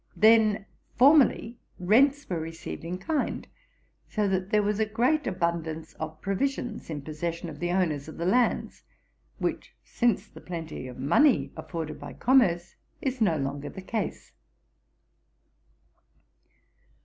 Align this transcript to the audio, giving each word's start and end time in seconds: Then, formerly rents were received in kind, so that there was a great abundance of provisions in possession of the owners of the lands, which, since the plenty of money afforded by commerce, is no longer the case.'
Then, 0.17 0.65
formerly 0.97 1.59
rents 1.77 2.27
were 2.27 2.39
received 2.39 2.83
in 2.83 2.97
kind, 2.97 3.47
so 4.09 4.27
that 4.29 4.49
there 4.49 4.63
was 4.63 4.79
a 4.79 4.85
great 4.87 5.27
abundance 5.27 5.93
of 5.93 6.19
provisions 6.23 6.89
in 6.89 7.03
possession 7.03 7.49
of 7.49 7.59
the 7.59 7.69
owners 7.69 8.07
of 8.07 8.17
the 8.17 8.25
lands, 8.25 8.81
which, 9.37 9.75
since 9.83 10.27
the 10.27 10.41
plenty 10.41 10.87
of 10.87 10.97
money 10.97 11.51
afforded 11.55 11.99
by 11.99 12.13
commerce, 12.13 12.73
is 12.99 13.21
no 13.21 13.37
longer 13.37 13.69
the 13.69 13.83
case.' 13.83 14.31